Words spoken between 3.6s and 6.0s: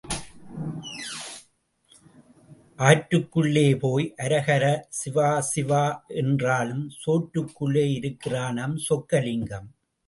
போய் அரஹரா சிவசிவா